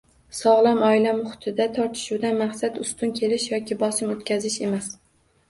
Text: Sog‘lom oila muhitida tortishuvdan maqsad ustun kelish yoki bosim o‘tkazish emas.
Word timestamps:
Sog‘lom 0.35 0.79
oila 0.85 1.11
muhitida 1.17 1.67
tortishuvdan 1.75 2.41
maqsad 2.41 2.81
ustun 2.85 3.13
kelish 3.21 3.47
yoki 3.53 3.79
bosim 3.85 4.17
o‘tkazish 4.17 4.59
emas. 4.73 4.91